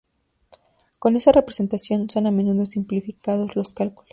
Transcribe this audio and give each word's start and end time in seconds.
Con 0.97 1.15
esta 1.15 1.31
representación, 1.31 2.09
son 2.09 2.25
a 2.25 2.31
menudo 2.31 2.65
simplificados 2.65 3.55
los 3.55 3.71
cálculos. 3.71 4.09